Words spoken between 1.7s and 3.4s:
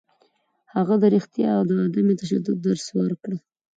عدم تشدد درس ورکړ.